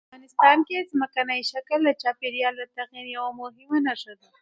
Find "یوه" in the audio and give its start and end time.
3.15-3.31